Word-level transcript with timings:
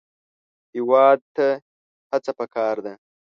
هېواد 0.75 1.19
ته 1.35 1.47
هڅه 2.11 2.31
پکار 2.39 2.75
ده 2.85 2.93